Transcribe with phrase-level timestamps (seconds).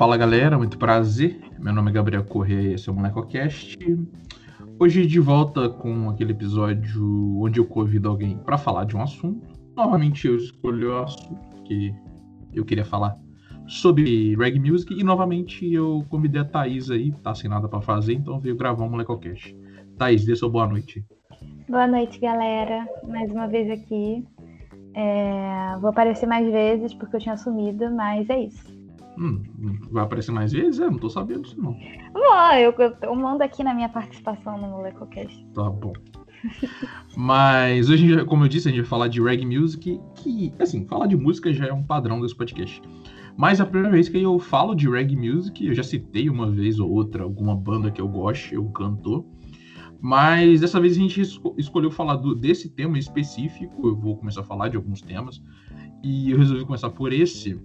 [0.00, 1.38] Fala galera, muito prazer.
[1.58, 3.76] Meu nome é Gabriel Correia e esse é o MolecoCast.
[4.78, 9.46] Hoje de volta com aquele episódio onde eu convido alguém para falar de um assunto.
[9.76, 11.94] Novamente eu escolhi o assunto que
[12.54, 13.14] eu queria falar
[13.66, 18.14] sobre reggae music e novamente eu convidei a Thaís aí, tá sem nada para fazer,
[18.14, 19.54] então veio gravar um MolecoCast.
[19.98, 21.04] Thaís, dê sua boa noite.
[21.68, 22.88] Boa noite, galera.
[23.06, 24.26] Mais uma vez aqui.
[24.94, 25.76] É...
[25.78, 28.79] Vou aparecer mais vezes porque eu tinha sumido, mas é isso.
[29.18, 29.42] Hum,
[29.90, 30.80] vai aparecer mais vezes?
[30.80, 31.72] É, não tô sabendo disso não.
[32.12, 35.46] Bom, eu, eu mando aqui na minha participação no MolecoCast.
[35.54, 35.92] Tá bom.
[37.16, 41.06] Mas hoje, como eu disse, a gente vai falar de reggae music, que, assim, falar
[41.06, 42.80] de música já é um padrão desse podcast.
[43.36, 46.78] Mas a primeira vez que eu falo de reggae music, eu já citei uma vez
[46.78, 49.24] ou outra alguma banda que eu gosto, eu cantor.
[50.00, 51.20] Mas dessa vez a gente
[51.58, 53.86] escolheu falar do, desse tema específico.
[53.86, 55.42] Eu vou começar a falar de alguns temas.
[56.02, 57.60] E eu resolvi começar por esse,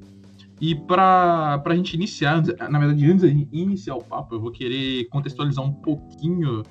[0.61, 5.05] e para a gente iniciar, na verdade, antes de iniciar o papo, eu vou querer
[5.09, 6.63] contextualizar um pouquinho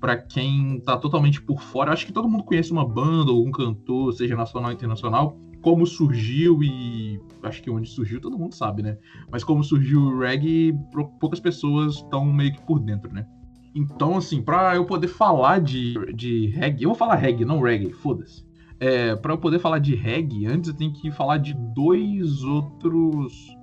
[0.00, 1.92] para quem está totalmente por fora.
[1.92, 5.86] Acho que todo mundo conhece uma banda ou um cantor, seja nacional ou internacional, como
[5.86, 8.98] surgiu e acho que onde surgiu todo mundo sabe, né?
[9.30, 10.74] Mas como surgiu o reggae,
[11.20, 13.26] poucas pessoas estão meio que por dentro, né?
[13.74, 17.92] Então, assim, para eu poder falar de, de reggae, eu vou falar reggae, não reggae,
[17.92, 18.49] foda-se
[18.80, 23.54] é, para eu poder falar de reggae, antes eu tenho que falar de dois outros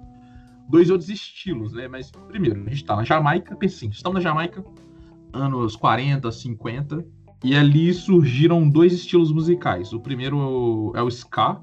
[0.70, 1.88] dois outros estilos, né?
[1.88, 4.64] Mas primeiro, a gente tá na Jamaica, pensa assim, estamos na Jamaica,
[5.34, 7.06] anos 40, 50,
[7.44, 9.92] e ali surgiram dois estilos musicais.
[9.92, 11.62] O primeiro é o ska,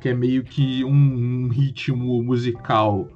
[0.00, 3.08] que é meio que um, um ritmo musical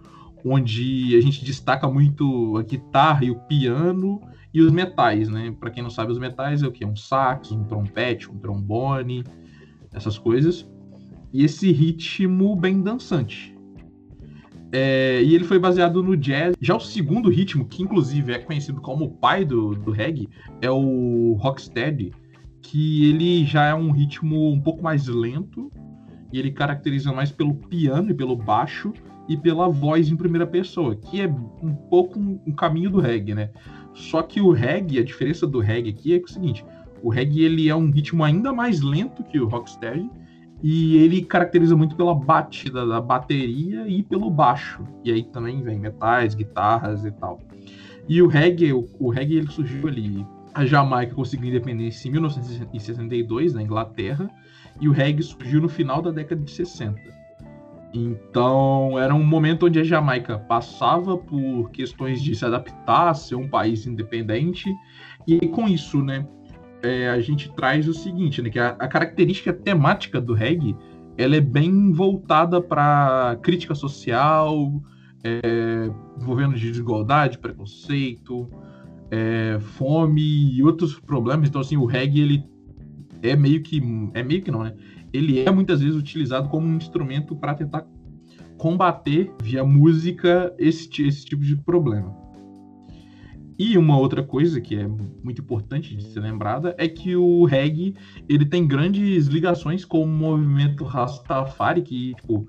[0.45, 4.21] onde a gente destaca muito a guitarra e o piano
[4.53, 5.55] e os metais, né?
[5.59, 6.85] Para quem não sabe, os metais é o que?
[6.85, 9.25] Um sax, um trompete, um trombone,
[9.93, 10.69] essas coisas.
[11.33, 13.57] E esse ritmo bem dançante.
[14.73, 16.55] É, e ele foi baseado no jazz.
[16.61, 20.29] Já o segundo ritmo, que inclusive é conhecido como o pai do, do reggae,
[20.61, 22.13] é o rocksteady,
[22.63, 25.71] que ele já é um ritmo um pouco mais lento
[26.33, 28.93] e ele caracteriza mais pelo piano e pelo baixo
[29.29, 33.35] e pela voz em primeira pessoa, que é um pouco um, um caminho do reggae,
[33.35, 33.51] né?
[33.93, 36.65] Só que o reggae, a diferença do reggae aqui é, é o seguinte:
[37.03, 40.11] o reggae ele é um ritmo ainda mais lento que o rocksteady
[40.63, 44.85] e ele caracteriza muito pela batida da bateria e pelo baixo.
[45.05, 47.41] E aí também vem metais, guitarras e tal.
[48.09, 50.27] E o reggae, o, o reggae ele surgiu ali.
[50.53, 54.29] A Jamaica conseguiu independência em 1962 na Inglaterra
[54.81, 57.21] e o reggae surgiu no final da década de 60.
[57.93, 63.49] Então, era um momento onde a Jamaica passava por questões de se adaptar, ser um
[63.49, 64.73] país independente,
[65.27, 66.27] e com isso, né,
[66.83, 68.51] é, a gente traz o seguinte, né?
[68.51, 70.77] Que a, a, característica temática do reggae
[71.17, 74.83] ela é bem voltada para crítica social,
[75.23, 78.49] é, envolvendo desigualdade, preconceito,
[79.11, 81.49] é, fome e outros problemas.
[81.49, 82.45] Então, assim, o reggae ele
[83.23, 83.83] é meio que
[84.15, 84.75] é meio que não, né?
[85.13, 87.85] Ele é muitas vezes utilizado como um instrumento para tentar
[88.57, 92.15] combater via música esse, esse tipo de problema.
[93.63, 94.89] E uma outra coisa que é
[95.23, 97.95] muito importante de ser lembrada é que o reggae
[98.27, 102.49] ele tem grandes ligações com o movimento Rastafari, que tipo,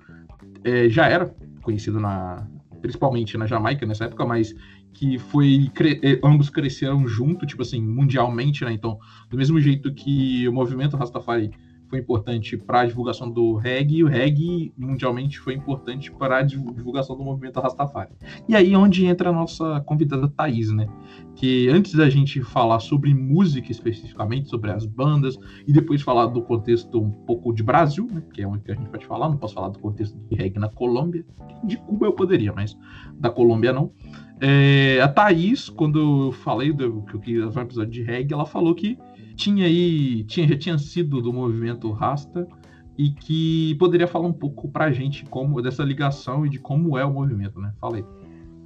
[0.63, 2.47] é, já era conhecido na,
[2.81, 4.55] principalmente na Jamaica nessa época, mas
[4.93, 5.69] que foi
[6.01, 8.71] é, ambos cresceram junto, tipo assim, mundialmente, né?
[8.71, 8.97] Então,
[9.29, 11.51] do mesmo jeito que o movimento Rastafari
[11.91, 17.17] foi importante para a divulgação do reggae, o reggae mundialmente foi importante para a divulgação
[17.17, 18.13] do movimento Rastafari.
[18.47, 20.87] E aí é onde entra a nossa convidada Thaís, né?
[21.35, 25.37] Que antes da gente falar sobre música especificamente, sobre as bandas,
[25.67, 28.23] e depois falar do contexto um pouco de Brasil, né?
[28.33, 30.69] Que é onde a gente pode falar, não posso falar do contexto de reggae na
[30.69, 31.25] Colômbia.
[31.61, 32.77] De Cuba eu poderia, mas
[33.19, 33.91] da Colômbia não.
[34.39, 38.33] É, a Thaís, quando eu falei do que eu queria fazer um episódio de reggae,
[38.33, 38.97] ela falou que
[39.41, 42.47] tinha aí, tinha, já tinha sido do movimento Rasta
[42.95, 47.03] e que poderia falar um pouco pra gente como dessa ligação e de como é
[47.03, 47.73] o movimento, né?
[47.81, 48.05] Falei.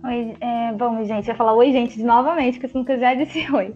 [0.03, 3.73] Oi, é, bom, gente, eu falar oi, gente, novamente, porque você nunca já disse oi.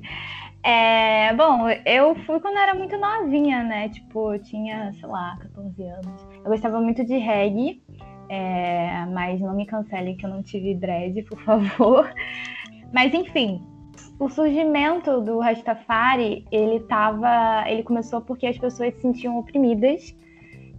[0.61, 3.87] É, bom, eu fui quando era muito novinha, né?
[3.87, 6.27] Tipo, eu tinha, sei lá, 14 anos.
[6.35, 7.81] Eu gostava muito de reggae,
[8.27, 12.13] é, mas não me cancele que eu não tive dread, por favor.
[12.91, 13.61] Mas enfim,
[14.19, 20.15] o surgimento do Rastafari, ele tava, ele começou porque as pessoas se sentiam oprimidas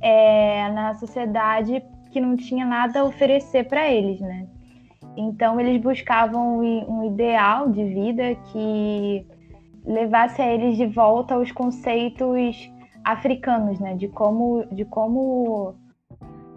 [0.00, 4.46] é, na sociedade que não tinha nada a oferecer para eles, né?
[5.16, 9.26] Então eles buscavam um ideal de vida que
[9.84, 12.70] levasse a eles de volta aos conceitos
[13.04, 13.94] africanos, né?
[13.94, 15.74] De como, de como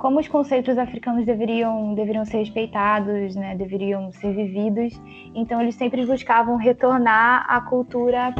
[0.03, 5.01] como os conceitos africanos deveriam, deveriam ser respeitados, né, deveriam ser vividos.
[5.33, 8.35] Então eles sempre buscavam retornar à cultura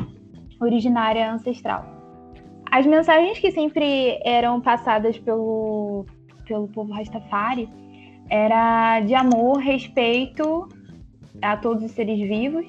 [0.60, 1.86] originária ancestral.
[2.70, 6.06] As mensagens que sempre eram passadas pelo,
[6.46, 7.70] pelo povo Rastafari
[8.30, 10.68] era de amor, respeito
[11.42, 12.66] a todos os seres vivos,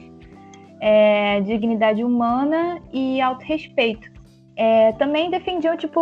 [0.81, 4.09] é, dignidade humana e autorrespeito.
[4.57, 5.99] É, também defendiam tipo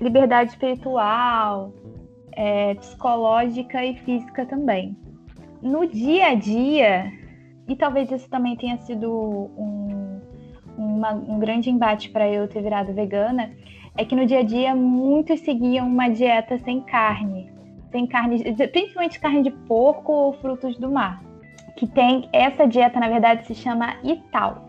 [0.00, 1.72] liberdade espiritual,
[2.36, 4.96] é, psicológica e física também.
[5.62, 7.12] No dia a dia,
[7.66, 10.20] e talvez isso também tenha sido um,
[10.76, 13.50] uma, um grande embate para eu ter virado vegana,
[13.96, 17.50] é que no dia a dia muitos seguiam uma dieta sem carne,
[17.90, 18.42] sem carne,
[18.72, 21.22] principalmente carne de porco ou frutos do mar.
[21.76, 24.62] Que tem essa dieta, na verdade, se chama Ital.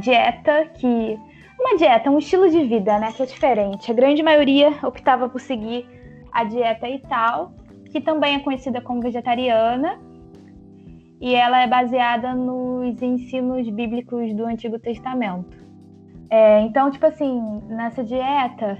[0.00, 1.18] Dieta que
[1.58, 3.90] uma dieta, um estilo de vida, né, que é diferente.
[3.90, 5.86] A grande maioria optava por seguir
[6.36, 7.54] a dieta Ital,
[7.90, 9.98] que também é conhecida como vegetariana,
[11.18, 15.56] e ela é baseada nos ensinos bíblicos do Antigo Testamento.
[16.28, 18.76] É, então, tipo assim, nessa dieta,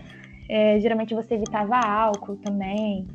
[0.51, 3.07] é, geralmente você evitava álcool também,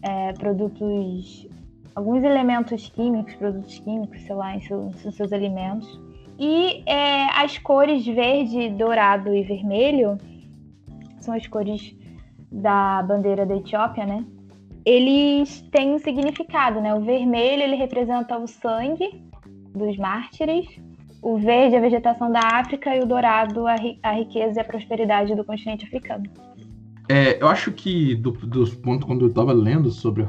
[0.00, 1.48] é, produtos,
[1.92, 6.00] alguns elementos químicos, produtos químicos, sei lá, em, em seus alimentos.
[6.38, 10.18] E é, as cores verde, dourado e vermelho
[11.18, 11.96] são as cores
[12.52, 14.24] da bandeira da Etiópia, né?
[14.84, 16.94] Eles têm um significado, né?
[16.94, 19.22] O vermelho ele representa o sangue
[19.74, 20.66] dos mártires,
[21.22, 24.64] o verde a vegetação da África e o dourado a, ri a riqueza e a
[24.64, 26.24] prosperidade do continente africano.
[27.08, 30.26] É, eu acho que do, dos pontos quando eu estava lendo sobre o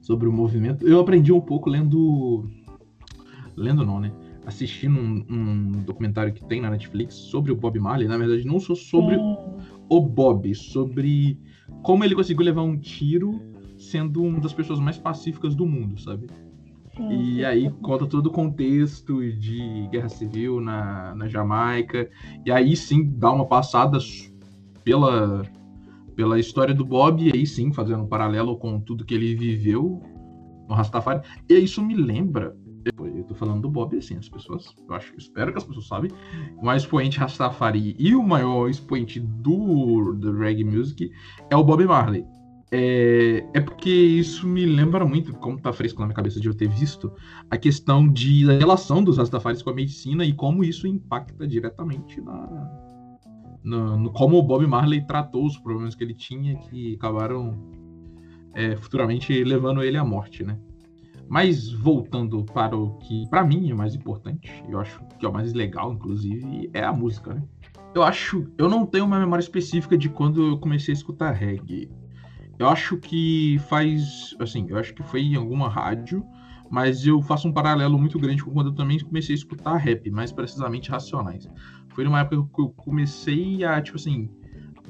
[0.00, 2.48] sobre o movimento, eu aprendi um pouco lendo
[3.56, 4.12] lendo não, né?
[4.46, 8.60] Assistindo um, um documentário que tem na Netflix sobre o Bob Marley, na verdade não
[8.60, 9.36] só sobre Sim.
[9.88, 11.38] o Bob, sobre
[11.82, 13.40] como ele conseguiu levar um tiro
[13.78, 16.26] sendo uma das pessoas mais pacíficas do mundo, sabe?
[16.96, 22.10] Sim, e aí conta todo o contexto de guerra civil na, na Jamaica.
[22.44, 23.98] E aí sim dá uma passada
[24.82, 25.42] pela,
[26.16, 30.02] pela história do Bob, e aí sim fazendo um paralelo com tudo que ele viveu
[30.68, 31.20] no Rastafari.
[31.48, 32.56] E isso me lembra.
[32.84, 36.10] Eu tô falando do Bob assim, as pessoas, eu acho, espero que as pessoas sabem,
[36.56, 41.10] o maior expoente Rastafari e o maior expoente do, do reggae music
[41.50, 42.24] é o Bob Marley.
[42.70, 46.54] É, é, porque isso me lembra muito, como tá fresco na minha cabeça de eu
[46.54, 47.10] ter visto,
[47.50, 52.20] a questão de da relação dos Rastafaris com a medicina e como isso impacta diretamente
[52.20, 52.68] na,
[53.64, 57.58] no, como o Bob Marley tratou os problemas que ele tinha, que acabaram
[58.54, 60.58] é, futuramente levando ele à morte, né?
[61.28, 65.32] Mas voltando para o que para mim é mais importante, eu acho que é o
[65.32, 67.42] mais legal, inclusive, é a música, né?
[67.94, 71.90] Eu acho, eu não tenho uma memória específica de quando eu comecei a escutar reggae.
[72.58, 76.24] Eu acho que faz, assim, eu acho que foi em alguma rádio,
[76.70, 80.10] mas eu faço um paralelo muito grande com quando eu também comecei a escutar rap,
[80.10, 81.48] mais precisamente Racionais.
[81.90, 84.30] Foi numa época que eu comecei a, tipo assim,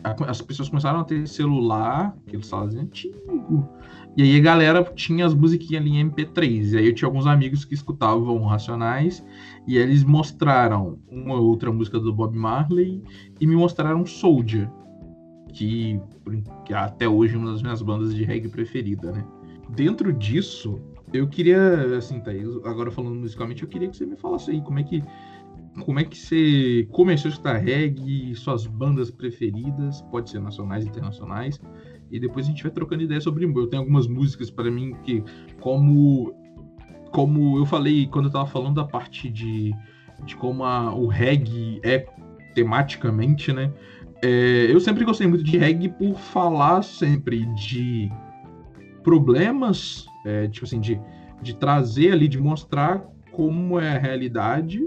[0.02, 3.68] as pessoas começaram a ter celular, aqueles celulares antigo,
[4.16, 7.26] e aí a galera tinha as musiquinhas ali em MP3, e aí eu tinha alguns
[7.26, 9.24] amigos que escutavam Racionais,
[9.66, 13.02] e eles mostraram uma outra música do Bob Marley,
[13.40, 14.70] e me mostraram Soldier,
[15.52, 16.00] que,
[16.64, 19.24] que até hoje é uma das minhas bandas de reggae preferida, né?
[19.70, 20.80] Dentro disso,
[21.12, 24.78] eu queria, assim, Thaís, agora falando musicalmente, eu queria que você me falasse aí como
[24.78, 25.02] é que
[25.84, 30.88] como é que você começou a escutar reggae, suas bandas preferidas, pode ser nacionais e
[30.88, 31.60] internacionais,
[32.10, 35.22] e depois a gente vai trocando ideia sobre eu tenho algumas músicas para mim que
[35.60, 36.34] como
[37.10, 39.74] como eu falei quando eu tava falando da parte de,
[40.24, 42.06] de como a, o reggae é
[42.54, 43.72] tematicamente, né?
[44.22, 48.10] É, eu sempre gostei muito de reggae por falar sempre de
[49.02, 51.00] problemas, é, tipo assim, de,
[51.40, 54.84] de trazer ali, de mostrar como é a realidade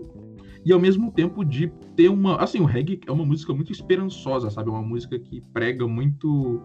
[0.66, 2.38] e ao mesmo tempo de ter uma.
[2.38, 4.70] Assim, o reggae é uma música muito esperançosa, sabe?
[4.70, 6.62] É uma música que prega muito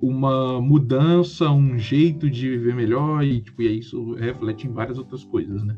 [0.00, 5.24] uma mudança, um jeito de viver melhor e, tipo, e isso reflete em várias outras
[5.24, 5.76] coisas, né?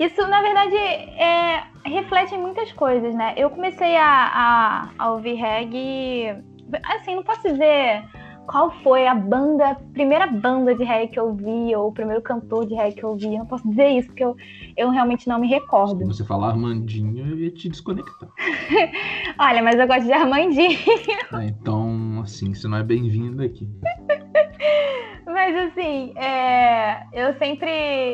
[0.00, 3.34] Isso, na verdade, é, reflete em muitas coisas, né?
[3.36, 6.42] Eu comecei a, a, a, ouvir reggae.
[6.84, 8.02] Assim, não posso dizer
[8.46, 12.66] qual foi a banda, primeira banda de reggae que eu vi, ou o primeiro cantor
[12.66, 13.34] de reggae que eu vi.
[13.34, 14.36] Eu não posso dizer isso, porque eu,
[14.76, 15.98] eu realmente não me recordo.
[15.98, 18.28] Se você falar Armandinho, eu ia te desconectar.
[19.38, 20.78] Olha, mas eu gosto de Armandinho.
[21.32, 23.68] Ah, então, assim, você não é bem-vindo aqui.
[25.26, 27.70] Mas assim, é, eu sempre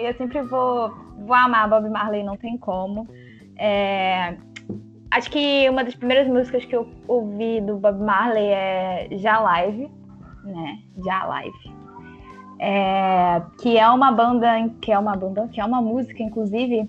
[0.07, 0.91] eu sempre vou,
[1.27, 3.09] vou amar Bob Marley, não tem como.
[3.59, 4.37] É,
[5.11, 9.91] acho que uma das primeiras músicas que eu ouvi do Bob Marley é Já Live,
[10.47, 10.79] né?
[10.97, 11.77] De Alive.
[12.59, 14.49] É, que é uma banda,
[14.81, 16.89] que é uma banda, que é uma música, inclusive,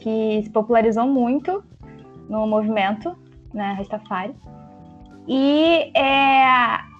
[0.00, 1.62] que se popularizou muito
[2.28, 3.16] no movimento,
[3.54, 4.34] né, Rastafari.
[5.28, 6.44] E é,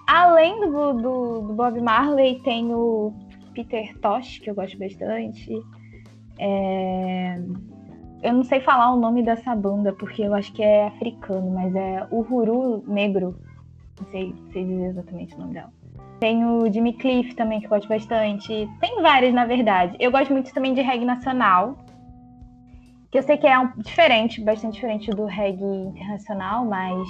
[0.07, 3.13] além do, do, do, Bob Marley, tem o
[3.53, 5.61] Peter Tosh, que eu gosto bastante.
[6.39, 7.37] É,
[8.21, 11.75] eu não sei falar o nome dessa banda, porque eu acho que é africano, mas
[11.75, 13.35] é o Huru Negro.
[14.03, 15.71] Não sei, sei dizer exatamente o nome dela.
[16.19, 18.69] Tem o Jimmy Cliff também, que eu gosto bastante.
[18.81, 19.95] Tem vários, na verdade.
[19.99, 21.77] Eu gosto muito também de reggae nacional.
[23.09, 27.07] Que eu sei que é um, diferente, bastante diferente do reggae internacional, mas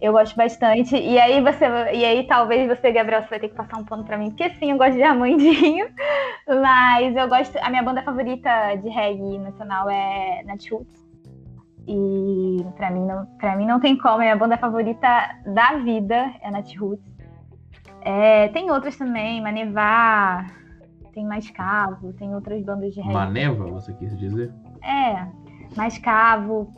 [0.00, 0.96] eu gosto bastante.
[0.96, 1.64] E aí você.
[1.94, 4.50] E aí talvez você, Gabriel, você vai ter que passar um pano pra mim, porque
[4.54, 5.86] sim, eu gosto de Armandinho.
[6.48, 7.56] Mas eu gosto.
[7.58, 10.70] A minha banda favorita de reggae nacional é Nat
[11.86, 14.16] E pra mim, não, pra mim não tem como.
[14.16, 15.08] A minha banda favorita
[15.46, 17.16] da vida é Nat Roots.
[18.02, 20.46] É, tem outras também, Manevá,
[21.12, 23.14] tem Mais Cavo, tem outras bandas de reggae.
[23.14, 24.52] Maneva, você quis dizer?
[24.82, 25.26] É,
[25.76, 26.70] Mais Cavo.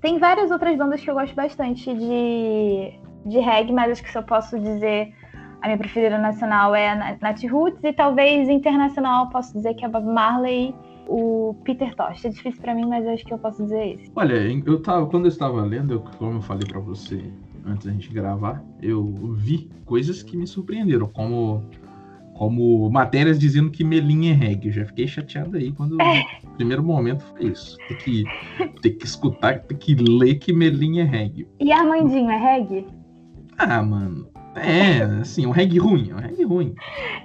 [0.00, 4.16] Tem várias outras bandas que eu gosto bastante de, de reggae, mas acho que se
[4.16, 5.14] eu posso dizer
[5.60, 9.84] a minha preferida nacional é a Nat Roots e talvez internacional eu posso dizer que
[9.84, 10.74] é a Bob Marley
[11.10, 12.24] o Peter Tosh.
[12.24, 14.12] É difícil para mim, mas acho que eu posso dizer isso.
[14.14, 17.20] Olha, eu tava, quando eu estava lendo, eu, como eu falei para você
[17.66, 21.62] antes da gente gravar, eu vi coisas que me surpreenderam, como
[22.34, 24.68] como matérias dizendo que Melinha é reggae.
[24.68, 26.22] Eu já fiquei chateado aí quando é.
[26.42, 27.76] o primeiro momento foi isso.
[27.86, 28.24] Tem que,
[28.80, 31.46] tem que escutar, tem que ler que Melinha é reggae.
[31.60, 32.86] E Armandinho é reggae?
[33.58, 34.26] Ah, mano.
[34.54, 36.74] É, assim, um reggae ruim, um reggae ruim.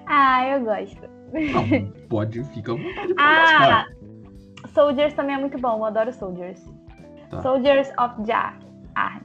[0.06, 1.15] Ah, eu gosto.
[1.36, 3.86] Não, pode, fica à vontade ah.
[4.74, 6.64] Soldiers também é muito bom, eu adoro Soldiers.
[7.30, 7.42] Tá.
[7.42, 8.58] Soldiers of Jah.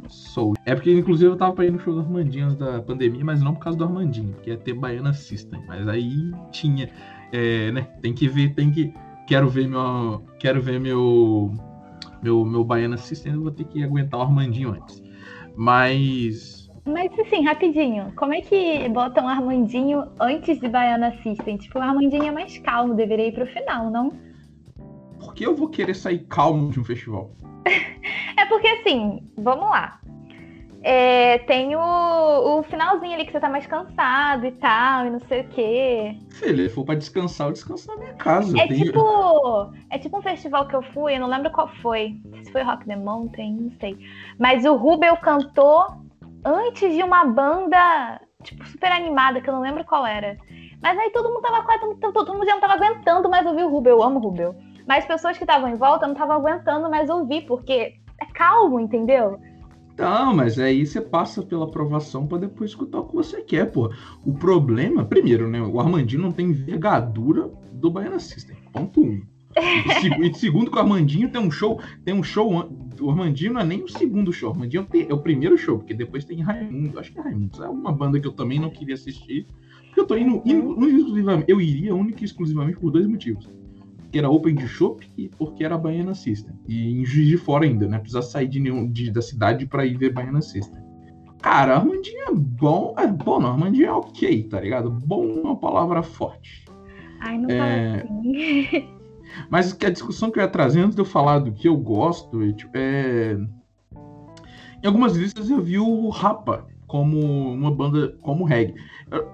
[0.08, 0.54] Sou.
[0.66, 3.40] É porque, inclusive, eu tava pra ir no show do Armandinho antes da pandemia, mas
[3.40, 5.62] não por causa do Armandinho, porque ia ter Baiana System.
[5.66, 6.90] Mas aí tinha.
[7.32, 7.82] É, né?
[8.02, 8.92] Tem que ver, tem que.
[9.26, 10.24] Quero ver meu.
[10.38, 11.52] Quero ver meu.
[12.20, 15.02] Meu, meu Baiana System, eu vou ter que aguentar o Armandinho antes.
[15.56, 16.59] Mas.
[16.84, 21.56] Mas assim, rapidinho, como é que botam Armandinho antes de Baiana System?
[21.56, 24.10] Tipo, o Armandinho é mais calmo, deveria ir pro final, não?
[25.18, 27.30] Por que eu vou querer sair calmo de um festival?
[28.36, 30.00] É porque assim, vamos lá.
[30.82, 35.20] É, tem o, o, finalzinho ali que você tá mais cansado e tal, e não
[35.20, 36.16] sei o quê.
[36.30, 38.58] Se for pra descansar, eu descanso na minha casa.
[38.58, 38.86] É tenho...
[38.86, 39.72] tipo.
[39.90, 42.18] É tipo um festival que eu fui, eu não lembro qual foi.
[42.42, 43.98] Se foi Rock the Mountain, não sei.
[44.38, 46.00] Mas o Rubel cantou
[46.44, 50.36] antes de uma banda, tipo, super animada, que eu não lembro qual era.
[50.82, 51.94] Mas aí todo mundo tava quase.
[52.00, 53.98] Todo, mundo já não tava aguentando mais ouvir o Rubel.
[53.98, 54.54] Eu amo o Rubel.
[54.86, 59.38] Mas pessoas que estavam em volta não estavam aguentando mais ouvir, porque é calmo, entendeu?
[59.96, 63.92] Não, mas aí você passa pela aprovação para depois escutar o que você quer, pô.
[64.24, 65.60] O problema, primeiro, né?
[65.60, 68.56] O Armandinho não tem envergadura do Baiana System.
[68.72, 69.22] Ponto um.
[69.56, 72.52] E segundo, que o Armandinho tem um show, tem um show.
[73.00, 75.94] O Armandinho não é nem o segundo show, o Armandinho é o primeiro show, porque
[75.94, 76.98] depois tem Raimundo.
[76.98, 77.62] Acho que é Raimundo.
[77.62, 79.46] É uma banda que eu também não queria assistir.
[79.86, 83.48] Porque eu tô indo, indo, indo eu iria única e exclusivamente por dois motivos
[84.10, 86.54] que era Open de Shop e porque era Baiana System.
[86.66, 87.98] E em Juiz de Fora ainda, né?
[87.98, 90.80] Precisa sair de nenhum, de, da cidade para ir ver Baiana System.
[91.40, 92.94] Cara, Armandinho é bom.
[92.98, 93.50] É bom, não.
[93.50, 94.90] Armandinho é ok, tá ligado?
[94.90, 96.64] Bom é uma palavra forte.
[97.20, 98.02] Ai, não é...
[98.02, 98.88] assim.
[99.48, 101.76] Mas que a discussão que eu ia trazer antes de eu falar do que eu
[101.76, 103.36] gosto é, tipo, é...
[104.82, 107.18] Em algumas listas eu vi o Rapa como
[107.52, 108.74] uma banda como reggae.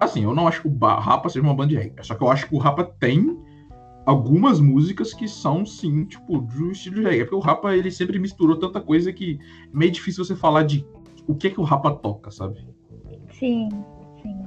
[0.01, 1.95] Assim, eu não acho que o Rapa seja uma banda de reggae.
[2.03, 3.39] Só que eu acho que o Rapa tem
[4.05, 7.25] algumas músicas que são, sim, tipo, do estilo de reggae.
[7.25, 10.87] Porque o Rapa, ele sempre misturou tanta coisa que é meio difícil você falar de
[11.27, 12.67] o que é que o Rapa toca, sabe?
[13.33, 13.69] Sim,
[14.23, 14.47] sim.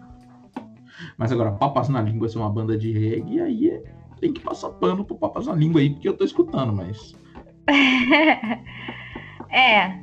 [1.17, 4.69] Mas agora, Papas na Língua ser uma banda de reggae, aí é, tem que passar
[4.69, 7.15] pano pro Papas na Língua aí, porque eu tô escutando, mas...
[9.49, 9.99] é.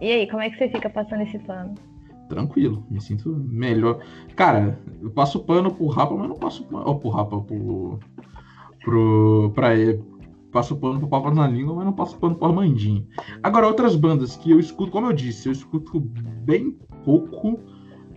[0.00, 1.74] E aí, como é que você fica passando esse pano?
[2.28, 4.02] Tranquilo, me sinto melhor.
[4.34, 6.98] Cara, eu passo pano pro Rapa, mas não passo pano...
[6.98, 7.98] Pro Rapa, pro
[8.84, 10.04] pro, pra ele.
[10.52, 13.04] Passo pano pro Papas na Língua, mas não passo pano pro Armandinho.
[13.42, 17.58] Agora, outras bandas que eu escuto, como eu disse, eu escuto bem pouco,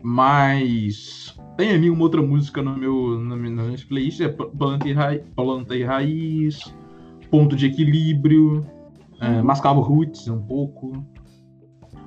[0.03, 4.94] mas tem ali uma outra música no meu, na minha, nas minhas é Planta e,
[4.94, 6.74] Raiz, Planta e Raiz,
[7.32, 8.66] Ponto de Equilíbrio,
[9.20, 9.44] é, uhum.
[9.44, 11.04] Mascavo Roots um pouco.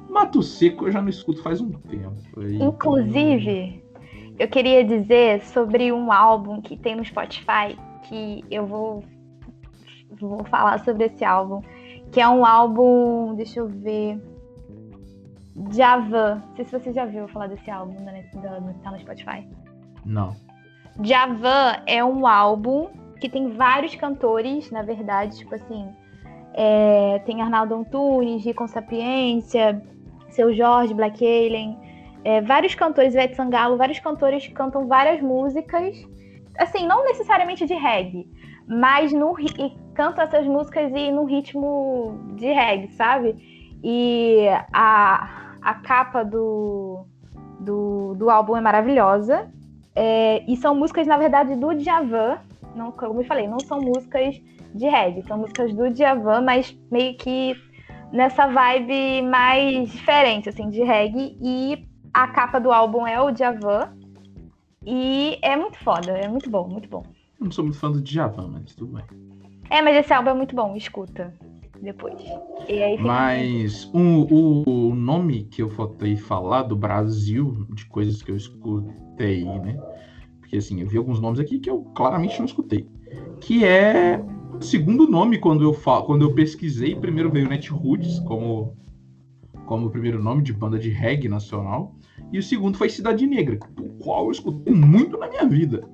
[0.09, 2.17] Mato Seco eu já não escuto faz um tempo.
[2.39, 3.83] Aí, Inclusive,
[4.39, 9.05] eu queria dizer sobre um álbum que tem no Spotify que eu vou,
[10.21, 11.61] vou falar sobre esse álbum,
[12.11, 14.21] que é um álbum, deixa eu ver.
[15.73, 16.43] Java.
[16.49, 18.25] Não sei se você já viu falar desse álbum né,
[18.83, 19.47] tá no Spotify.
[20.05, 20.35] Não.
[21.03, 22.89] Java é um álbum
[23.21, 25.89] que tem vários cantores, na verdade, tipo assim.
[26.53, 29.83] É, tem Arnaldo Antunes, Rico Sapiência,
[30.31, 31.79] Seu Jorge, Black Alien,
[32.25, 35.97] é, vários cantores, Ivete Sangalo, vários cantores que cantam várias músicas,
[36.59, 38.27] assim, não necessariamente de reggae,
[38.67, 43.37] mas no, e cantam essas músicas e no ritmo de reggae, sabe?
[43.83, 47.05] E a, a capa do,
[47.59, 49.51] do, do álbum é maravilhosa.
[49.95, 52.39] É, e são músicas, na verdade, do Djavan.
[52.75, 54.41] Não, como eu falei, não são músicas
[54.75, 57.55] de reggae, são músicas do Djavan, mas meio que
[58.13, 61.37] nessa vibe mais diferente, assim, de reggae.
[61.41, 63.93] E a capa do álbum é o Djavan.
[64.85, 67.03] E é muito foda, é muito bom, muito bom.
[67.39, 69.05] Eu não sou muito fã do Djavan, mas tudo bem.
[69.69, 71.33] É, mas esse álbum é muito bom, escuta
[71.83, 72.21] depois.
[73.01, 79.45] Mas o, o nome que eu faltei falar do Brasil, de coisas que eu escutei,
[79.45, 79.81] né?
[80.41, 82.87] Porque assim, eu vi alguns nomes aqui que eu claramente não escutei.
[83.41, 84.23] Que é
[84.53, 86.95] o segundo nome quando eu, falo, quando eu pesquisei.
[86.95, 88.77] Primeiro veio Netroots como,
[89.67, 91.95] como o primeiro nome de banda de reggae nacional.
[92.33, 95.89] E o segundo foi Cidade Negra, o qual eu escutei muito na minha vida.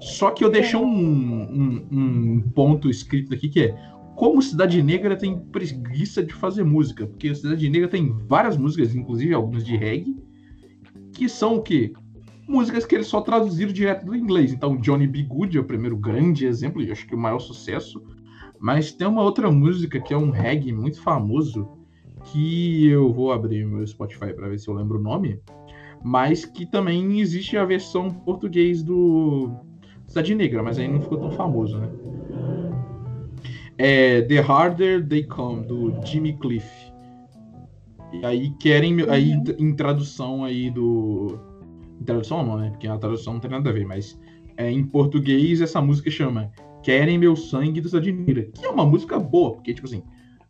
[0.00, 3.89] Só que eu deixei um, um, um ponto escrito aqui que é
[4.20, 9.32] como Cidade Negra tem preguiça de fazer música, porque Cidade Negra tem várias músicas, inclusive
[9.32, 10.14] algumas de reggae,
[11.14, 11.94] que são o quê?
[12.46, 14.52] Músicas que eles só traduziram direto do inglês.
[14.52, 15.22] Então, Johnny B.
[15.22, 17.98] Good é o primeiro grande exemplo, e acho que o maior sucesso.
[18.60, 21.66] Mas tem uma outra música que é um reggae muito famoso,
[22.24, 25.40] que eu vou abrir meu Spotify para ver se eu lembro o nome,
[26.04, 29.50] mas que também existe a versão português do
[30.06, 31.88] Cidade Negra, mas aí não ficou tão famoso, né?
[33.82, 36.68] É The Harder They Come, do Jimmy Cliff.
[38.12, 39.00] E aí querem.
[39.08, 39.44] Aí, uhum.
[39.58, 41.38] em tradução aí do.
[41.98, 42.70] Em tradução não, né?
[42.70, 44.20] Porque a tradução não tem nada a ver, mas
[44.58, 46.50] é, em português essa música chama
[46.82, 48.42] Querem Meu Sangue dos Admira.
[48.52, 50.02] Que é uma música boa, porque, tipo assim,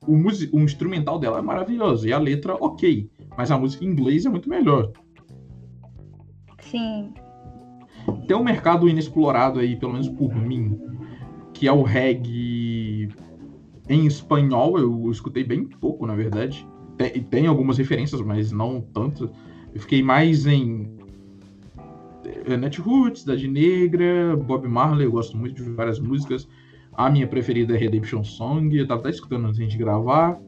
[0.07, 3.09] o, o instrumental dela é maravilhoso e a letra, ok.
[3.39, 4.91] Mas a música em inglês é muito melhor.
[6.63, 7.13] Sim.
[8.27, 10.81] Tem um mercado inexplorado aí, pelo menos por mim,
[11.53, 12.70] que é o reggae
[13.91, 14.79] em espanhol.
[14.79, 16.67] Eu escutei bem pouco, na verdade.
[16.97, 19.31] Tem, tem algumas referências, mas não tanto.
[19.75, 20.97] Eu fiquei mais em
[22.25, 26.49] eh, Netroots, Cidade Negra, Bob Marley, eu gosto muito de várias músicas.
[26.93, 30.41] A minha preferida é Redemption Song, eu tava até escutando antes de gravar.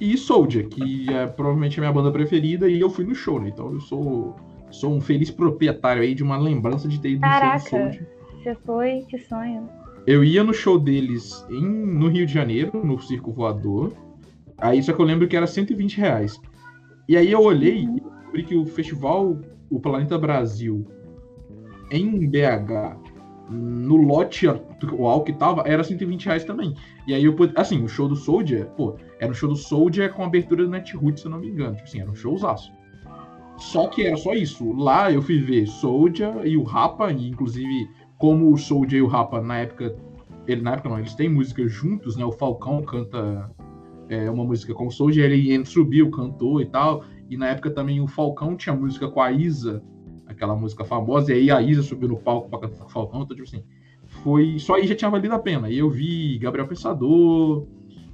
[0.00, 3.48] E Soldier, que é provavelmente a minha banda preferida, e eu fui no show, né?
[3.48, 4.36] Então eu sou,
[4.70, 8.08] sou um feliz proprietário aí de uma lembrança de ter ido Caraca, no Soldier.
[8.42, 9.04] Você foi?
[9.08, 9.68] Que sonho.
[10.08, 13.92] Eu ia no show deles em, no Rio de Janeiro, no Circo Voador.
[14.56, 16.40] Aí só que eu lembro que era 120 reais.
[17.06, 20.86] E aí eu olhei e descobri que o festival, o Planeta Brasil,
[21.90, 22.96] em BH,
[23.50, 26.74] no lote atual que tava, era 120 reais também.
[27.06, 30.24] E aí eu assim, o show do Soldier, pô, era um show do Soldier com
[30.24, 31.74] abertura do Netroots, se eu não me engano.
[31.74, 32.72] Tipo assim, era um showzaço.
[33.58, 34.72] Só que era só isso.
[34.72, 37.86] Lá eu fui ver Soldier e o Rapa, e inclusive
[38.18, 39.96] como o Soldier e o Rapa, na época.
[40.46, 42.24] Ele, na época não, eles têm música juntos, né?
[42.24, 43.50] O Falcão canta
[44.08, 47.04] é, uma música com o Soldier, ele subiu, cantou e tal.
[47.28, 49.82] E na época também o Falcão tinha música com a Isa,
[50.26, 53.22] aquela música famosa, e aí a Isa subiu no palco pra cantar com o Falcão,
[53.22, 53.62] então, tipo assim.
[54.22, 54.58] Foi.
[54.58, 55.68] Só aí já tinha valido a pena.
[55.70, 57.66] E eu vi Gabriel Pensador,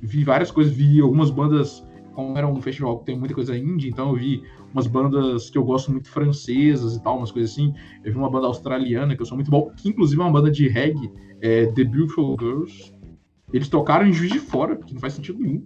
[0.02, 3.88] vi várias coisas, vi algumas bandas como era um festival que tem muita coisa indie,
[3.88, 4.42] então eu vi
[4.74, 7.72] umas bandas que eu gosto muito francesas e tal, umas coisas assim.
[8.04, 10.50] Eu vi uma banda australiana que eu sou muito bom, que inclusive é uma banda
[10.50, 11.10] de reggae,
[11.40, 12.92] é The Beautiful Girls.
[13.52, 15.64] Eles tocaram em Juiz de Fora, que não faz sentido nenhum.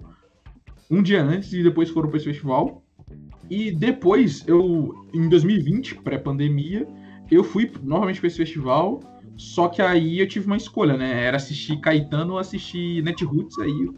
[0.90, 2.82] Um dia antes e depois foram para esse festival.
[3.48, 6.86] E depois, eu, em 2020, pré-pandemia,
[7.30, 9.00] eu fui novamente para esse festival.
[9.36, 11.24] Só que aí eu tive uma escolha, né?
[11.24, 13.58] Era assistir Caetano ou assistir Netroots.
[13.58, 13.90] Aí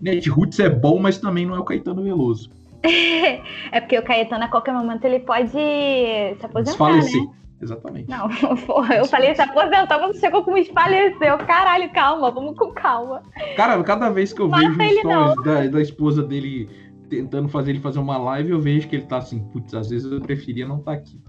[0.00, 2.50] Netroots é bom, mas também não é o Caetano Veloso.
[3.72, 7.22] é porque o Caetano a qualquer momento ele pode se aposentar, Desfalecer.
[7.22, 7.30] né?
[7.60, 8.10] Exatamente.
[8.10, 8.28] Não,
[8.66, 11.38] porra, eu falei se aposentar, você chegou com espaleceu.
[11.38, 13.22] Caralho, calma, vamos com calma.
[13.56, 16.68] Cara, cada vez que eu Mata vejo stories da, da esposa dele
[17.08, 20.10] tentando fazer ele fazer uma live, eu vejo que ele tá assim, putz, às vezes
[20.10, 21.20] eu preferia não estar tá aqui.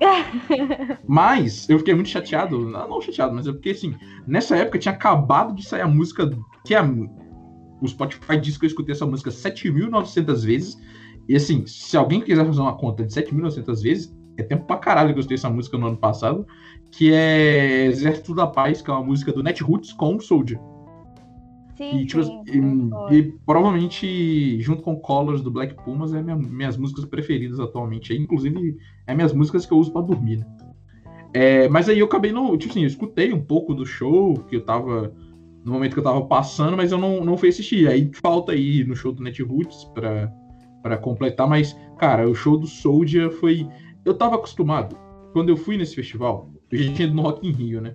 [1.06, 3.94] mas eu fiquei muito chateado, não, não chateado, mas é porque assim,
[4.26, 6.30] nessa época tinha acabado de sair a música
[6.64, 6.82] que é
[7.84, 10.80] o Spotify diz que eu escutei essa música 7.900 vezes.
[11.28, 15.10] E assim, se alguém quiser fazer uma conta de 7.900 vezes, é tempo pra caralho
[15.10, 16.46] que eu escutei essa música no ano passado,
[16.90, 20.58] que é Exército da Paz, que é uma música do Netroots com o Soldier.
[21.76, 26.36] Sim, e, tipo, sim, e, e, provavelmente, junto com Colors do Black Pumas, é minha,
[26.36, 28.14] minhas músicas preferidas atualmente.
[28.14, 30.46] Inclusive, é minhas músicas que eu uso para dormir, né?
[31.34, 32.56] É, mas aí eu acabei não.
[32.56, 35.12] Tipo assim, eu escutei um pouco do show que eu tava.
[35.64, 37.88] No momento que eu tava passando, mas eu não, não fui assistir.
[37.88, 40.30] Aí falta aí no show do Netroots pra,
[40.82, 41.48] pra completar.
[41.48, 43.66] Mas, cara, o show do Soldier foi.
[44.04, 44.96] Eu tava acostumado.
[45.32, 47.94] Quando eu fui nesse festival, eu já tinha ido no Rock in Rio, né?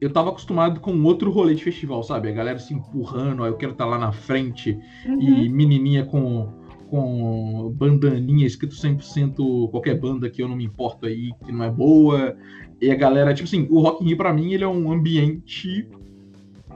[0.00, 2.28] Eu tava acostumado com outro rolê de festival, sabe?
[2.28, 5.20] A galera se empurrando, aí eu quero estar tá lá na frente, uhum.
[5.20, 6.60] e menininha com
[6.90, 11.70] com bandaninha escrito 100% qualquer banda que eu não me importo aí, que não é
[11.70, 12.36] boa.
[12.80, 15.88] E a galera, tipo assim, o Rock in Rio pra mim ele é um ambiente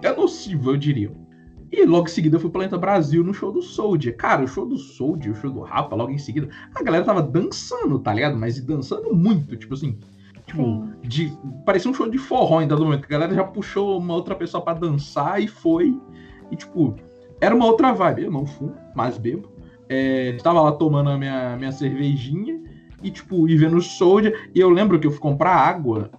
[0.07, 1.11] é nocivo, eu diria.
[1.73, 4.17] E logo em seguida eu fui Planeta Brasil no show do Soldier.
[4.17, 7.21] Cara, o show do Soldier, o show do Rafa, logo em seguida, a galera tava
[7.21, 8.37] dançando, tá ligado?
[8.37, 9.99] Mas dançando muito, tipo assim.
[10.47, 11.33] Tipo, de,
[11.65, 13.05] parecia um show de forró em dado momento.
[13.05, 15.99] A galera já puxou uma outra pessoa para dançar e foi.
[16.51, 16.95] E, tipo,
[17.41, 18.25] era uma outra vibe.
[18.25, 19.49] Eu não fumo, mas bebo.
[19.89, 22.63] É, estava lá tomando a minha, minha cervejinha
[23.03, 24.51] e, tipo, e vendo o Soldier.
[24.55, 26.11] E eu lembro que eu fui comprar água.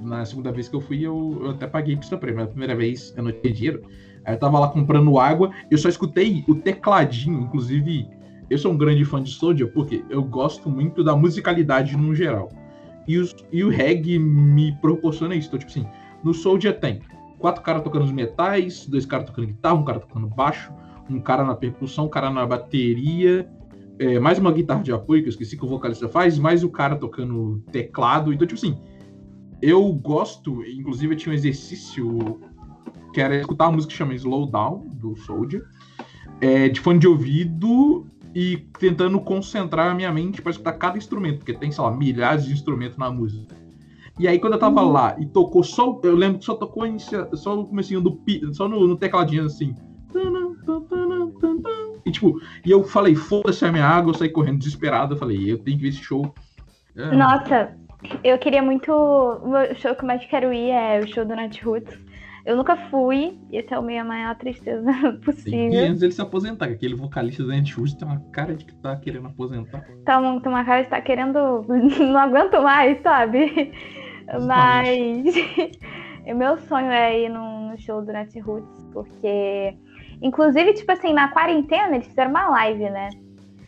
[0.00, 2.40] Na segunda vez que eu fui, eu, eu até paguei pista prêmio.
[2.40, 3.82] Na primeira vez eu não tinha dinheiro.
[4.24, 5.50] Aí eu tava lá comprando água.
[5.70, 7.40] Eu só escutei o tecladinho.
[7.40, 8.08] Inclusive,
[8.50, 12.50] eu sou um grande fã de Soldier porque eu gosto muito da musicalidade no geral.
[13.06, 15.48] E, os, e o reggae me proporciona isso.
[15.48, 15.86] Então, tipo assim,
[16.22, 17.00] no Soldier tem
[17.38, 20.72] quatro caras tocando os metais, dois caras tocando guitarra, um cara tocando baixo,
[21.08, 23.48] um cara na percussão, um cara na bateria,
[23.98, 26.68] é, mais uma guitarra de apoio, que eu esqueci que o vocalista faz, mais o
[26.68, 28.32] cara tocando teclado.
[28.32, 28.78] Então, tipo assim,
[29.60, 32.40] eu gosto, inclusive eu tinha um exercício
[33.12, 35.64] que era escutar uma música que chama Slow Down, do Soldier,
[36.40, 41.38] é, de fone de ouvido e tentando concentrar a minha mente para escutar cada instrumento,
[41.38, 43.56] porque tem, sei lá, milhares de instrumentos na música.
[44.18, 44.92] E aí, quando eu tava uhum.
[44.92, 46.00] lá e tocou só.
[46.02, 46.84] Eu lembro que só tocou
[47.34, 48.18] só no comecinho do.
[48.52, 49.74] Só no, no tecladinho assim.
[52.04, 55.14] E tipo, e eu falei, foda-se a minha água, eu saí correndo desesperado.
[55.14, 56.34] Eu falei, eu tenho que ver esse show.
[56.96, 57.14] É.
[57.14, 57.76] Nossa,
[58.22, 58.92] eu queria muito.
[58.92, 61.98] O show que eu mais quero ir é o show do Nat Roots.
[62.44, 64.92] Eu nunca fui, e essa é a minha maior tristeza
[65.24, 65.72] possível.
[65.72, 68.96] E antes ele se aposentar, aquele vocalista da Antius tem uma cara de que tá
[68.96, 69.84] querendo aposentar.
[70.04, 71.64] Tá, tem uma cara de tá querendo.
[71.68, 73.72] não aguento mais, sabe?
[74.46, 75.34] Mas.
[76.26, 79.76] o meu sonho é ir no, no show do Nat Roots, porque
[80.22, 83.10] Inclusive, tipo assim, na quarentena eles fizeram uma live, né?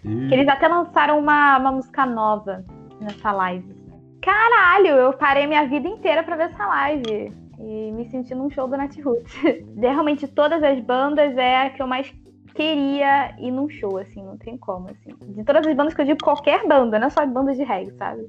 [0.02, 2.64] Que eles até lançaram uma, uma música nova
[3.00, 3.77] nessa live.
[4.22, 7.32] Caralho, eu parei minha vida inteira pra ver essa live.
[7.58, 9.34] E me senti num show do Netroots.
[9.42, 12.12] De realmente todas as bandas é a que eu mais
[12.54, 15.10] queria ir num show, assim, não tem como, assim.
[15.34, 17.92] De todas as bandas que eu digo, qualquer banda, não é só bandas de reggae,
[17.96, 18.26] sabe?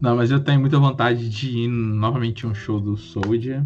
[0.00, 3.64] Não, mas eu tenho muita vontade de ir novamente um show do Soldier.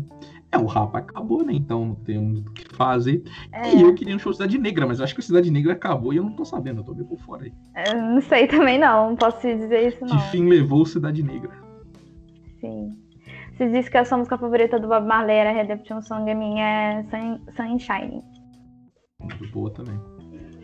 [0.53, 1.55] É, o rap acabou, né?
[1.55, 3.23] Então não temos o que fazer.
[3.51, 3.75] É.
[3.75, 6.19] E eu queria um show Cidade Negra, mas acho que o Cidade Negra acabou e
[6.19, 7.53] eu não tô sabendo, eu tô bem por fora aí.
[7.87, 10.09] Eu não sei também não, não posso dizer isso não.
[10.09, 11.51] Que fim levou Cidade Negra?
[12.61, 12.95] Sim.
[13.57, 16.65] Você disse que a sua música favorita do Bob Marley era Redemption Song, a minha
[16.65, 17.03] é
[17.57, 18.23] Sunshine.
[19.21, 19.99] Muito boa também.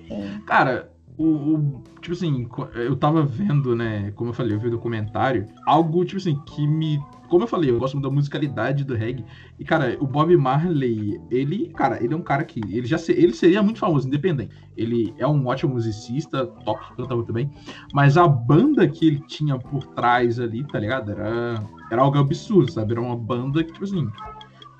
[0.07, 0.41] Sim.
[0.47, 4.73] Cara, o, o, tipo assim, eu tava vendo, né, como eu falei, eu vi o
[4.73, 9.25] documentário, algo, tipo assim, que me como eu falei, eu gosto da musicalidade do reggae.
[9.59, 12.61] E, cara, o Bob Marley, ele, cara, ele é um cara que.
[12.69, 14.55] Ele já ele seria muito famoso, independente.
[14.77, 17.51] Ele é um ótimo musicista, toca, canta muito bem.
[17.93, 21.11] Mas a banda que ele tinha por trás ali, tá ligado?
[21.11, 22.93] Era, era algo absurdo, sabe?
[22.93, 24.09] Era uma banda que, tipo assim.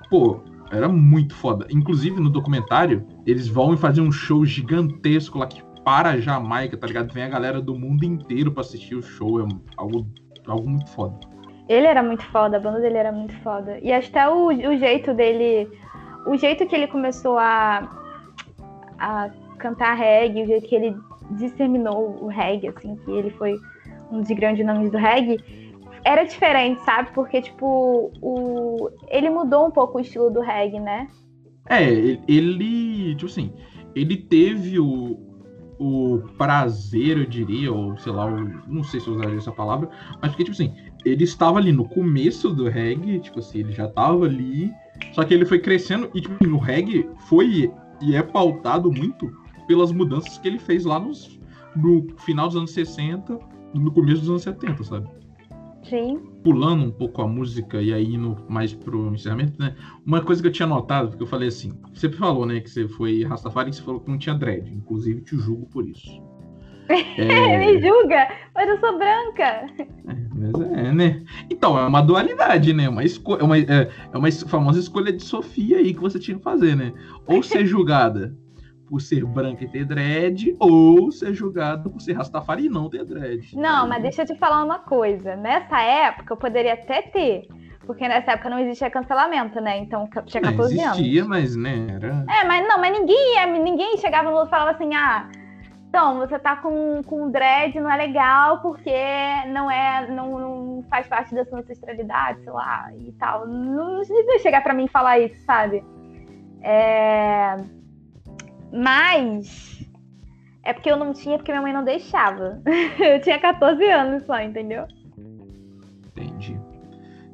[0.09, 1.67] Pô, era muito foda.
[1.71, 6.87] Inclusive, no documentário, eles vão e um show gigantesco lá que para a Jamaica, tá
[6.87, 7.13] ligado?
[7.13, 9.41] Vem a galera do mundo inteiro para assistir o show.
[9.41, 10.07] É algo,
[10.47, 11.19] algo muito foda.
[11.69, 13.79] Ele era muito foda, a banda dele era muito foda.
[13.83, 15.69] E até o, o jeito dele.
[16.27, 17.89] O jeito que ele começou a,
[18.99, 20.97] a cantar reggae, o jeito que ele
[21.33, 23.55] disseminou o reggae, assim, que ele foi
[24.11, 25.39] um dos grandes nomes do reggae,
[26.05, 27.11] era diferente, sabe?
[27.15, 28.91] Porque, tipo, o...
[29.09, 31.09] ele mudou um pouco o estilo do reggae, né?
[31.69, 31.83] É,
[32.27, 33.53] ele, tipo assim,
[33.95, 35.19] ele teve o,
[35.79, 38.31] o prazer, eu diria, ou sei lá,
[38.67, 40.75] não sei se eu usaria essa palavra, mas porque, tipo assim,
[41.09, 44.73] ele estava ali no começo do reggae, tipo assim, ele já estava ali,
[45.13, 49.31] só que ele foi crescendo e tipo, no reggae foi e é pautado muito
[49.67, 51.39] pelas mudanças que ele fez lá nos,
[51.77, 53.39] no final dos anos 60
[53.75, 55.09] no começo dos anos 70, sabe?
[55.83, 56.19] Sim.
[56.43, 59.75] Pulando um pouco a música e aí indo mais pro encerramento, né?
[60.05, 62.69] Uma coisa que eu tinha notado, porque eu falei assim, você sempre falou, né, que
[62.69, 66.11] você foi Rastafari e você falou que não tinha dread, inclusive te julgo por isso.
[66.89, 67.59] É...
[67.59, 69.67] Me julga, mas eu sou branca.
[70.39, 71.23] Mas é, né?
[71.51, 72.89] Então, é uma dualidade, né?
[72.89, 76.37] Uma esco é, uma, é, é uma famosa escolha de Sofia aí que você tinha
[76.37, 76.93] que fazer, né?
[77.27, 78.35] Ou ser julgada
[78.89, 83.05] por ser branca e ter dread, ou ser julgada por ser Rastafari e não ter
[83.05, 83.55] dread.
[83.55, 85.37] Não, mas deixa eu te falar uma coisa.
[85.37, 87.49] Nessa época eu poderia até ter.
[87.87, 89.79] Porque nessa época não existia cancelamento, né?
[89.79, 90.99] Então tinha 14 existia, anos.
[90.99, 92.25] Existia, mas né, era...
[92.29, 95.29] É, mas não, mas ninguém ia, ninguém chegava no e falava assim, ah,
[95.89, 98.91] então, você tá com, com dread, não é legal porque
[99.51, 103.47] não é, não, não faz parte da sua ancestralidade, sei lá, e tal.
[103.47, 105.83] Não, não precisa chegar para mim e falar isso, sabe?
[106.61, 107.57] É...
[108.71, 109.89] Mas
[110.63, 112.61] é porque eu não tinha, porque minha mãe não deixava.
[113.01, 114.87] eu tinha 14 anos só, entendeu?
[116.09, 116.61] Entendi.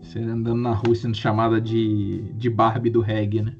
[0.00, 3.56] Você andando na rua sendo chamada de, de Barbie do reggae, né?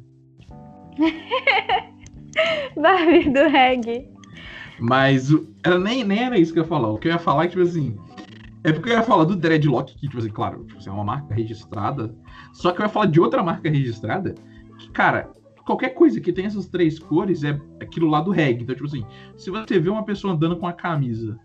[2.81, 4.14] Barbie do reggae.
[4.79, 5.31] Mas
[5.63, 6.91] era, nem, nem era isso que eu ia falar.
[6.91, 7.97] O que eu ia falar é tipo assim.
[8.63, 11.05] É porque eu ia falar do Dreadlock, que, tipo assim, claro, tipo assim, é uma
[11.05, 12.15] marca registrada.
[12.53, 14.35] Só que eu ia falar de outra marca registrada.
[14.79, 15.31] Que, cara,
[15.67, 18.63] qualquer coisa que tem essas três cores é aquilo lá do reggae.
[18.63, 19.05] Então, tipo assim,
[19.37, 21.39] se você vê uma pessoa andando com a camisa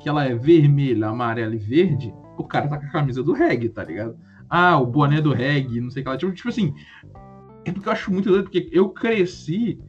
[0.00, 3.68] que ela é vermelha, amarela e verde, o cara tá com a camisa do reggae,
[3.68, 4.16] tá ligado?
[4.48, 6.16] Ah, o boné do reggae, não sei o que lá.
[6.16, 6.74] Tipo, tipo assim,
[7.64, 9.80] é porque eu acho muito doido, porque eu cresci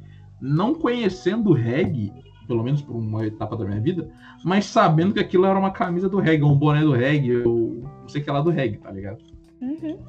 [0.41, 2.11] não conhecendo reggae
[2.47, 4.09] pelo menos por uma etapa da minha vida,
[4.43, 8.07] mas sabendo que aquilo era uma camisa do reggae, um boné do reggae, ou não
[8.07, 9.21] sei o que lá do reggae, tá ligado?
[9.61, 9.99] Uhum.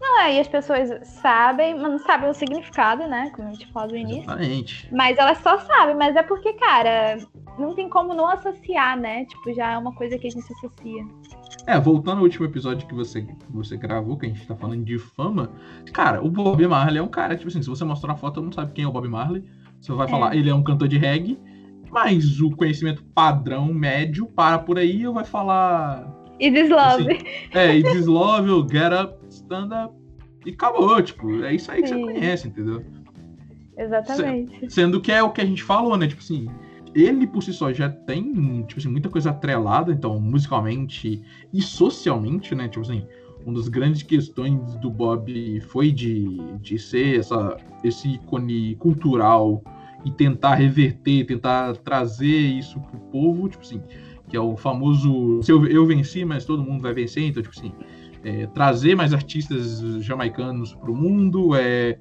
[0.00, 3.30] Não, aí as pessoas sabem, mas não sabem o significado, né?
[3.34, 4.22] Como a gente falou no início.
[4.22, 4.88] Exatamente.
[4.94, 7.18] Mas elas só sabem, mas é porque, cara,
[7.58, 9.24] não tem como não associar, né?
[9.24, 11.04] Tipo, já é uma coisa que a gente associa.
[11.66, 14.84] É, voltando ao último episódio que você, que você gravou, que a gente tá falando
[14.84, 15.50] de fama,
[15.92, 18.52] cara, o Bob Marley é um cara, tipo assim, se você mostrar uma foto, não
[18.52, 19.44] sabe quem é o Bob Marley.
[19.80, 20.10] Você vai é.
[20.10, 21.38] falar, ele é um cantor de reggae,
[21.90, 26.12] mas o conhecimento padrão médio para por aí e vai falar.
[26.38, 27.12] E deslove.
[27.12, 29.94] Assim, é, e deslove, get up, stand up.
[30.46, 32.04] E acabou, tipo, é isso aí que Sim.
[32.04, 32.84] você conhece, entendeu?
[33.76, 34.70] Exatamente.
[34.72, 36.06] Sendo que é o que a gente falou, né?
[36.06, 36.48] Tipo assim,
[36.94, 38.32] ele por si só já tem,
[38.64, 42.68] tipo assim, muita coisa atrelada, então, musicalmente e socialmente, né?
[42.68, 43.06] Tipo assim,
[43.48, 49.62] uma das grandes questões do Bob foi de, de ser essa, esse ícone cultural
[50.04, 53.82] e tentar reverter, tentar trazer isso pro povo, tipo assim,
[54.28, 57.72] que é o famoso eu, eu venci, mas todo mundo vai vencer, então, tipo assim,
[58.22, 61.98] é, trazer mais artistas jamaicanos pro mundo, é,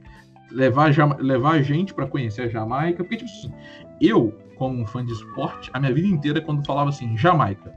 [0.52, 3.54] levar, levar a gente para conhecer a Jamaica, porque, tipo assim,
[4.02, 7.74] eu, como um fã de esporte, a minha vida inteira, quando falava assim, Jamaica,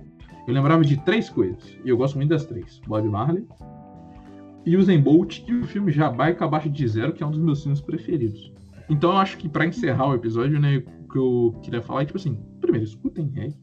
[0.47, 3.47] eu lembrava de três coisas, e eu gosto muito das três: Bob Marley,
[4.67, 7.81] Usain Bolt e o filme Jamaica Abaixo de Zero, que é um dos meus filmes
[7.81, 8.53] preferidos.
[8.89, 12.05] Então eu acho que para encerrar o episódio, né, o que eu queria falar é
[12.05, 13.57] tipo assim, primeiro, escutem reggae.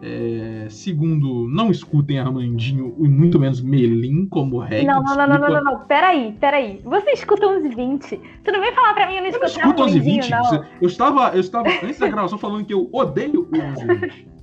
[0.00, 4.86] É, segundo, não escutem Armandinho e muito menos Melim como reggae.
[4.86, 6.80] Não, não, não, não, não, não, não, peraí, peraí.
[6.84, 8.20] Você escuta uns 20.
[8.44, 10.30] Tu não vem falar pra mim eu não escuto eu não escuto 11 20.
[10.30, 10.64] Não.
[10.80, 14.32] Eu estava, eu estava antes da gravação falando que eu odeio 11 20.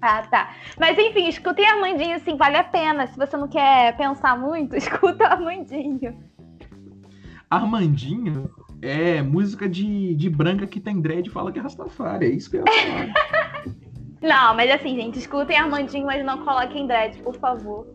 [0.00, 0.54] Ah, tá.
[0.78, 3.06] Mas enfim, escutem Armandinho, assim, vale a pena.
[3.06, 6.16] Se você não quer pensar muito, escuta Armandinho.
[7.50, 12.26] Armandinho é música de, de branca que tem dread e fala que é Rastafari.
[12.26, 13.64] É isso que eu ia falar.
[14.22, 17.86] não, mas assim, gente, escutem Armandinho, mas não coloquem dread, por favor.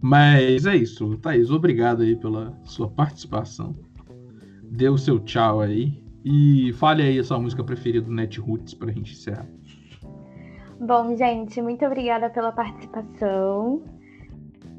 [0.00, 1.50] Mas é isso, Thaís.
[1.50, 3.74] Obrigado aí pela sua participação.
[4.64, 6.02] Dê o seu tchau aí.
[6.24, 9.46] E fale aí a sua música preferida do Netroots pra gente encerrar.
[10.84, 13.84] Bom, gente, muito obrigada pela participação.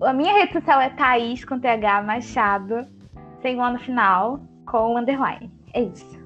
[0.01, 2.85] A minha rede social é Thaís com TH Machado
[3.41, 5.49] sem um no final, com underline.
[5.73, 6.21] É isso.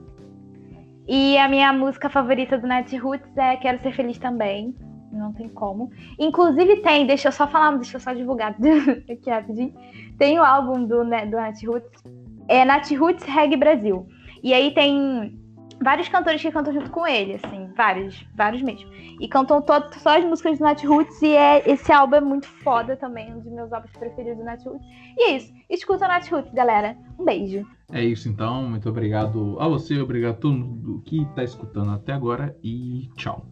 [1.07, 4.75] E a minha música favorita do Netroots é Quero Ser Feliz também.
[5.11, 5.91] Não tem como.
[6.17, 8.55] Inclusive tem, deixa eu só falar, deixa eu só divulgar
[9.07, 9.75] aqui rapidinho.
[10.17, 12.03] Tem o álbum do, né, do Netroots.
[12.47, 14.07] É Netroots Reggae Brasil.
[14.41, 15.39] E aí tem
[15.81, 18.89] vários cantores que cantam junto com ele, assim, vários, vários mesmo.
[19.19, 22.47] E cantam todo, só as músicas do Nat Roots e é, esse álbum é muito
[22.47, 24.85] foda também, um dos meus álbuns preferidos do Nat Roots.
[25.17, 26.97] E é isso, escuta o Nat Roots, galera.
[27.17, 27.65] Um beijo.
[27.91, 32.13] É isso então, muito obrigado a você, obrigado a todo mundo que está escutando até
[32.13, 33.45] agora e tchau.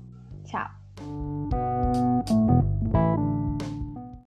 [0.43, 0.69] Tchau.